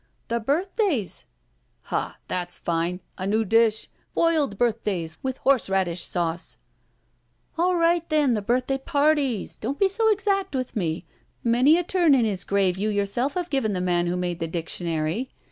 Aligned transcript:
•'The 0.29 0.43
birthdays." 0.43 1.25
*'Ha! 1.83 2.17
That's 2.27 2.57
fine! 2.57 3.01
A 3.19 3.27
new 3.27 3.45
dish. 3.45 3.87
Boiled 4.15 4.57
birth 4.57 4.83
days 4.83 5.19
with 5.21 5.37
horseradish 5.37 6.03
sauce." 6.05 6.57
A11 7.59 7.75
right, 7.77 8.09
then, 8.09 8.33
the 8.33 8.41
birthday 8.41 8.79
parties. 8.79 9.57
Don't 9.57 9.77
be 9.77 9.87
so 9.89 10.09
exactly 10.11 10.57
with 10.57 10.75
me. 10.75 11.05
Many 11.43 11.77
a 11.77 11.83
turn 11.83 12.15
in 12.15 12.25
his 12.25 12.43
grave 12.45 12.79
you 12.79 12.89
yourself 12.89 13.35
have 13.35 13.51
given 13.51 13.73
the 13.73 13.79
man 13.79 14.07
who 14.07 14.17
made 14.17 14.39
the 14.39 14.47
dic 14.47 14.65
tionary. 14.69 15.27